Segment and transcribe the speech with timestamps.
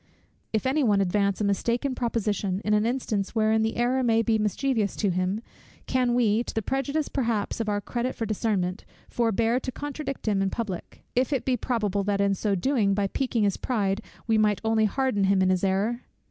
[0.51, 4.39] If any one advance a mistaken proposition, in an instance wherein the error may be
[4.39, 5.41] mischievous to him;
[5.85, 10.41] can we, to the prejudice perhaps of our credit for discernment, forbear to contradict him
[10.41, 14.39] in public, if it be probable that in so doing, by piquing his pride we
[14.39, 16.01] might only harden him in his error?